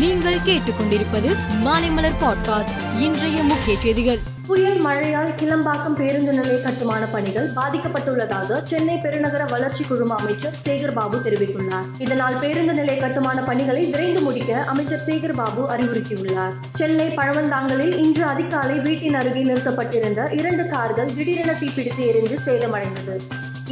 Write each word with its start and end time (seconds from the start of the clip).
நீங்கள் 0.00 0.38
கேட்டுக்கொண்டிருப்பது 0.46 1.36
மாலைமலர் 1.64 2.18
பாட்காஸ்ட் 2.20 3.00
இன்றைய 3.00 3.42
முக்கிய 3.42 3.78
செய்திகள். 3.80 4.18
புயல் 4.46 4.78
மழையால் 4.78 5.32
கிளம்பாக்கம் 5.32 5.94
பேருந்து 5.96 6.32
நிலைய 6.32 6.60
கட்டுமான 6.62 7.06
பணிகள் 7.06 7.50
பாதிக்கப்பட்டுள்ளதாக 7.56 8.64
சென்னை 8.64 8.96
பெருநகர 8.96 9.44
வளர்ச்சி 9.44 9.84
குழும 9.84 10.14
அமைச்சர் 10.14 10.54
சேகர் 10.64 10.92
பாபு 10.92 11.18
தெரிவித்துள்ளார். 11.18 11.84
இதனால் 11.98 12.38
பேருந்து 12.38 12.72
நிலைய 12.72 13.00
கட்டுமான 13.00 13.42
பணிகளை 13.42 13.84
விரைந்து 13.86 14.20
முடிக்க 14.20 14.62
அமைச்சர் 14.62 15.02
சேகர் 15.06 15.34
பாபு 15.34 15.76
அறிவுறுத்தியுள்ளார். 15.76 16.52
சென்னை 16.74 17.08
பழவந்தாங்கலில் 17.08 17.98
இன்று 17.98 18.24
அதிகாலை 18.24 18.78
வீட்டின் 18.78 19.14
அருகே 19.14 19.44
நிறுத்தப்பட்டிருந்த 19.44 20.32
இரண்டு 20.32 20.68
கார்கள் 20.68 21.14
திடீரென 21.14 21.52
தீப்பிடித்து 21.52 22.06
எரிந்து 22.06 22.38
சேதமடைந்தது. 22.44 23.18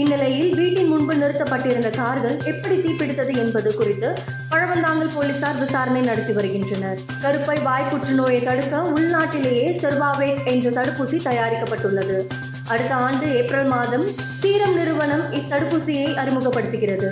இந்நிலையில் 0.03 0.51
வீட்டின் 0.55 0.91
முன்பு 0.91 1.15
நிறுத்தப்பட்டிருந்த 1.15 1.91
கார்கள் 1.91 2.37
எப்படி 2.51 2.77
தீப்பிடித்தது 2.85 3.33
என்பது 3.37 3.71
குறித்து 3.75 4.09
பழவந்தாங்கல் 4.51 5.15
போலீசார் 5.15 5.59
விசாரணை 5.59 6.01
நடத்தி 6.01 6.33
வருகின்றனர். 6.33 6.99
கருப்பை 7.23 7.57
வாய் 7.63 7.89
புற்றுநோயை 7.91 8.45
தடுக்க 8.45 8.83
உள்நாட்டிலேயே 8.97 9.67
செர்வாவேட் 9.83 10.41
என்ற 10.53 10.71
தடுப்பூசி 10.79 11.19
தயாரிக்கப்பட்டுள்ளது. 11.29 12.19
அடுத்த 12.69 12.95
ஆண்டு 12.95 13.27
ஏப்ரல் 13.41 13.69
மாதம் 13.75 14.07
சீரம் 14.41 14.77
நிறுவனம் 14.77 15.25
இத்தடுப்பூசியை 15.41 16.09
அறிமுகப்படுத்துகிறது. 16.23 17.11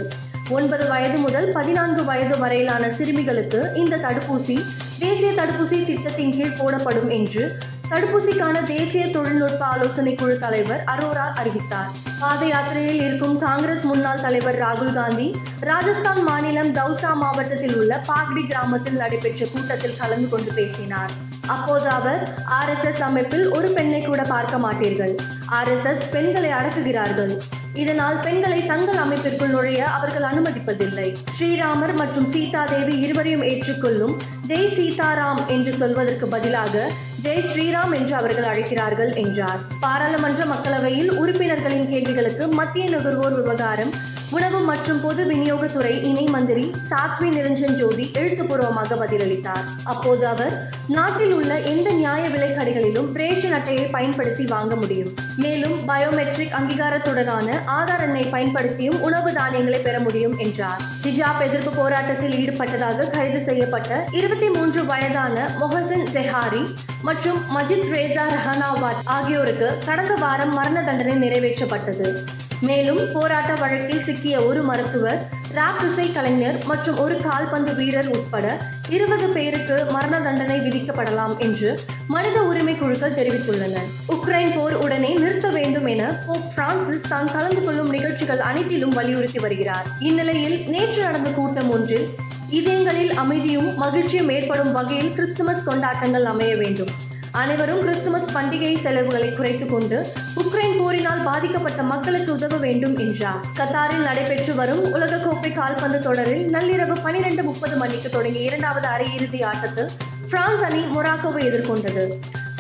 ஒன்பது 0.51 0.85
வயது 0.89 1.19
முதல் 1.19 1.49
பதினான்கு 1.53 2.05
வயது 2.05 2.39
வரையிலான 2.39 2.91
சிறுமிகளுக்கு 2.99 3.61
இந்த 3.75 3.97
தடுப்பூசி 3.97 4.57
தேசிய 4.99 5.31
தடுப்பூசி 5.41 5.79
திட்டத்தின் 5.87 6.35
கீழ் 6.37 6.59
போடப்படும் 6.59 7.11
என்று 7.11 7.45
தடுப்பூசிக்கான 7.91 8.63
தேசிய 8.63 9.11
தொழில்நுட்ப 9.11 9.65
ஆலோசனை 9.65 10.15
குழு 10.15 10.39
தலைவர் 10.39 10.83
அரோரா 10.87 11.27
அறிவித்தார். 11.35 11.91
பாத 12.21 12.47
யாத்திரையில் 12.47 13.03
இருக்கும் 13.03 13.39
காங்கிரஸ் 13.39 13.83
முன்னாள் 13.83 14.21
தலைவர் 14.21 14.59
ராகுல் 14.61 14.93
காந்தி 14.93 15.29
ராஜஸ்தான் 15.61 16.23
மாநிலம் 16.23 16.73
தௌசா 16.75 17.15
மாவட்டத்தில் 17.15 17.77
உள்ள 17.77 18.03
பாக்டி 18.07 18.47
கிராமத்தில் 18.47 18.97
நடைபெற்ற 18.97 19.47
கூட்டத்தில் 19.47 19.97
கலந்து 19.97 20.29
கொண்டு 20.29 20.53
பேசினார். 20.53 21.11
அப்போது 21.47 21.89
அவர் 21.89 22.23
ஆர்எஸ்எஸ் 22.59 23.03
அமைப்பில் 23.09 23.47
ஒரு 23.51 23.69
பெண்ணை 23.69 24.03
கூட 24.03 24.23
பார்க்க 24.23 24.57
மாட்டீர்கள். 24.57 25.15
ஆர்எஸ்எஸ் 25.53 26.11
பெண்களை 26.11 26.51
அடக்குகிறார்கள். 26.51 27.35
இதனால் 27.77 28.19
பெண்களை 28.19 28.67
தங்கள் 28.67 28.97
அமைப்பிற்குள் 28.97 29.49
நுழைய 29.49 29.87
அவர்கள் 29.87 30.23
அனுமதிப்பதில்லை. 30.23 31.17
ஸ்ரீராமர் 31.39 31.95
மற்றும் 31.95 32.33
சீதா 32.33 32.65
தேவி 32.65 32.99
இருவரையும் 32.99 33.43
ஏற்றுக்கொள்ளும் 33.43 34.15
ஜெய் 34.47 34.75
சீதாராம் 34.77 35.47
என்று 35.47 35.73
சொல்வதற்கு 35.73 36.27
பதிலாக 36.27 36.91
ஜெய் 37.23 37.47
ஸ்ரீராம் 37.53 37.95
என்று 37.95 38.15
அவர்கள் 38.15 38.45
அழைக்கிறார்கள் 38.45 39.13
என்றார். 39.15 39.61
பாராளுமன்ற 39.81 40.45
மக்களவையில் 40.45 41.11
உறுப்பினர்களின் 41.19 41.89
கேள்விகளுக்கு 41.89 42.47
மத்திய 42.49 42.87
நுகர்வோர் 42.89 43.35
விவகாரம் 43.35 43.93
உணவு 44.31 44.59
மற்றும் 44.59 45.01
பொது 45.01 45.25
விநியோகத்துறை 45.25 46.03
இணை 46.03 46.25
மந்திரி 46.25 46.71
சாத்வி 46.91 47.29
நிரஞ்சன் 47.37 47.77
ஜோதி 47.77 48.11
எழுத்துப்பூர்வமாக 48.13 48.95
பதிலளித்தார். 48.95 49.67
அப்போது 49.85 50.27
அவர் 50.27 50.69
நாட்டில் 50.89 51.33
உள்ள 51.33 51.59
எந்த 51.59 51.91
நியாய 51.91 52.29
விலை 52.29 52.51
கடைகளிலும் 52.51 53.13
ரேஷன் 53.13 53.53
அட்டையை 53.53 53.85
பயன்படுத்தி 53.85 54.45
வாங்க 54.45 54.77
முடியும். 54.77 55.15
மேலும் 55.37 55.89
பயோமெட்ரிக் 55.89 56.57
அங்கீகாரத்துடனான 56.59 57.49
ஆதார் 57.67 58.03
எண்ணை 58.03 58.25
பயன்படுத்தியும் 58.25 59.01
உணவு 59.01 59.33
தானியங்களை 59.33 59.81
பெற 59.81 59.99
முடியும் 59.99 60.39
என்றார். 60.39 60.83
ஹிஜாப் 61.03 61.43
எதிர்ப்பு 61.43 61.71
போராட்டத்தில் 61.71 62.33
ஈடுபட்டதாக 62.33 63.11
கைது 63.11 63.45
செய்யப்பட்ட 63.45 64.05
இருபத்தி 64.11 64.49
மூன்று 64.49 64.85
வயதான 64.85 65.51
மொஹசன் 65.61 66.07
செஹாரி 66.13 66.75
மற்றும் 67.03 67.39
மஜித் 67.59 67.91
ரேசா 67.95 68.27
ரஹனாவாட் 68.35 69.03
ஆகியோருக்கு 69.05 69.79
கடந்த 69.85 70.15
வாரம் 70.15 70.53
மரண 70.53 70.83
தண்டனை 70.83 71.29
நிறைவேற்றப்பட்டது. 71.29 72.27
மேலும் 72.61 73.01
போராட்ட 73.13 73.55
வழக்கில் 73.55 74.05
சிக்கிய 74.05 74.45
ஒரு 74.45 74.63
மருத்துவர் 74.63 75.29
ராக் 75.53 75.93
இசை 75.93 76.13
கலைஞர் 76.13 76.65
மற்றும் 76.65 76.99
ஒரு 76.99 77.21
கால்பந்து 77.21 77.75
வீரர் 77.75 78.07
உட்பட 78.07 78.61
இருபது 78.89 79.29
பேருக்கு 79.29 79.87
மரண 79.91 80.21
தண்டனை 80.21 80.61
விதிக்கப்படலாம் 80.61 81.39
என்று 81.39 81.81
மனித 82.07 82.43
உரிமை 82.43 82.75
குழுக்கள் 82.75 83.13
தெரிவித்துள்ளன. 83.13 83.79
உக்ரைன் 84.09 84.55
போர் 84.57 84.75
உடனே 84.75 85.15
நிறுத்த 85.15 85.49
வேண்டும் 85.49 85.87
என 85.87 86.21
போப் 86.27 86.55
பிரான்சிஸ் 86.55 87.09
தான் 87.09 87.33
கலந்து 87.33 87.65
கொள்ளும் 87.65 87.91
நிகழ்ச்சிகள் 87.91 88.41
அனைத்திலும் 88.41 88.89
வலியுறுத்தி 88.89 89.39
வருகிறார். 89.39 89.87
இந்நிலையில் 89.99 90.69
நேற்று 90.69 91.03
நடந்த 91.03 91.31
கூட்டம் 91.31 91.71
ஒன்றில் 91.71 92.09
இதயங்களில் 92.51 93.15
அமைதியும் 93.15 93.77
மகிழ்ச்சியும் 93.77 94.29
ஏற்படும் 94.29 94.73
வகையில் 94.73 95.15
கிறிஸ்துமஸ் 95.15 95.65
கொண்டாட்டங்கள் 95.65 96.25
அமைய 96.25 96.57
வேண்டும். 96.57 96.89
அனைவரும் 97.37 97.81
கிறிஸ்துமஸ் 97.81 98.35
பண்டிகை 98.35 98.79
செலவுகளை 98.79 99.35
குறைத்துக் 99.35 99.71
கொண்டு 99.71 100.07
உக்ரைன் 100.37 100.79
போரினால் 100.79 101.23
பாதிக்கப்பட்ட 101.25 101.83
மக்களுக்கு 101.83 102.33
உதவ 102.33 102.57
வேண்டும் 102.57 102.97
என்றார். 102.97 103.41
கத்தாரில் 103.57 104.03
நடைபெற்று 104.03 104.55
வரும் 104.55 104.85
உலகக்கோப்பை 104.95 105.55
கால்பந்து 105.55 106.01
தொடரில் 106.01 106.55
நள்ளிரவு 106.55 106.99
பனிரெண்டு 107.03 107.43
முப்பது 107.43 107.77
மணிக்கு 107.77 108.11
தொடங்கிய 108.11 108.45
இரண்டாவது 108.45 108.89
அரையிறுதி 108.89 109.45
ஆட்டத்தில் 109.45 109.91
பிரான்ஸ் 110.31 110.63
அணி 110.63 110.83
மொராக்கோவை 110.83 111.43
எதிர்கொண்டது. 111.51 112.05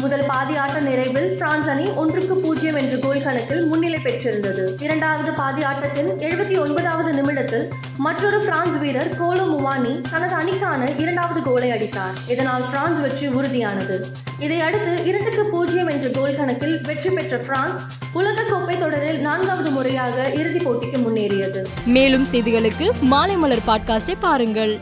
முதல் 0.00 0.24
பாதி 0.26 0.56
ஆட்ட 0.56 0.80
நிறைவில் 0.80 1.28
பிரான்ஸ் 1.36 1.68
அணி 1.68 1.84
ஒன்றுக்கு 1.90 2.34
பூஜ்ஜியம் 2.36 2.74
என்ற 2.74 2.96
கோல் 2.96 3.22
கணக்கில் 3.22 3.66
முன்னிலை 3.66 3.98
பெற்றிருந்தது. 3.98 4.76
இரண்டாவது 4.80 5.32
பாதி 5.32 5.62
ஆட்டத்தின் 5.62 6.10
எழுபத்தி 6.18 6.60
ஒன்பதாவது 6.60 7.12
நிமிடத்தில் 7.12 7.72
மற்றொரு 7.96 8.40
பிரான்ஸ் 8.40 8.78
வீரர் 8.78 9.14
கோலோ 9.20 9.44
முவானி 9.52 10.00
தனது 10.10 10.34
அணிக்கான 10.34 11.00
இரண்டாவது 11.00 11.42
கோலை 11.42 11.70
அடித்தார். 11.70 12.14
இதனால் 12.28 12.62
பிரான்ஸ் 12.70 13.00
வெற்றி 13.00 13.28
உறுதியானது. 13.28 13.98
இதையடுத்து 14.38 15.04
இரண்டுக்கு 15.04 15.44
பூஜ்ஜியம் 15.44 15.88
என்ற 15.88 16.08
கோல் 16.08 16.36
கணக்கில் 16.36 16.80
வெற்றி 16.82 17.10
பெற்ற 17.10 17.36
பிரான்ஸ் 17.36 17.80
உலகக்கோப்பை 18.14 18.78
தொடரில் 18.78 19.18
நான்காவது 19.18 19.70
முறையாக 19.70 20.30
இறுதிப் 20.34 20.68
போட்டிக்கு 20.68 20.98
முன்னேறியது. 21.06 21.62
மேலும் 21.86 22.26
செய்திகளுக்கு 22.32 22.90
மாலை 23.00 23.36
மலர் 23.36 23.66
பாட்காஸ்டை 23.66 24.14
பாருங்கள். 24.20 24.80